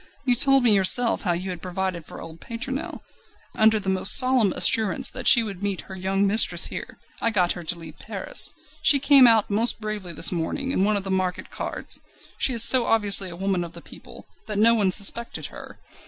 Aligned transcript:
You 0.25 0.33
told 0.33 0.63
me 0.63 0.73
yourself 0.73 1.21
how 1.21 1.33
you 1.33 1.51
had 1.51 1.61
provided 1.61 2.05
for 2.07 2.19
old 2.19 2.41
Pétronelle. 2.41 3.01
Under 3.53 3.79
the 3.79 3.87
most 3.87 4.17
solemn 4.17 4.51
assurance 4.53 5.11
that 5.11 5.27
she 5.27 5.43
would 5.43 5.61
meet 5.61 5.81
her 5.81 5.95
young 5.95 6.25
mistress 6.25 6.65
here, 6.65 6.97
I 7.21 7.29
got 7.29 7.51
her 7.51 7.63
to 7.65 7.77
leave 7.77 7.99
Paris. 7.99 8.51
She 8.81 8.97
came 8.97 9.27
out 9.27 9.51
most 9.51 9.79
bravely 9.79 10.11
this 10.11 10.31
morning 10.31 10.71
in 10.71 10.83
one 10.85 10.97
of 10.97 11.03
the 11.03 11.11
market 11.11 11.51
carts. 11.51 11.99
She 12.39 12.51
is 12.51 12.63
so 12.63 12.87
obviously 12.87 13.29
a 13.29 13.35
woman 13.35 13.63
of 13.63 13.73
the 13.73 13.79
people, 13.83 14.25
that 14.47 14.57
no 14.57 14.73
one 14.73 14.89
suspected 14.89 15.45
her. 15.53 15.77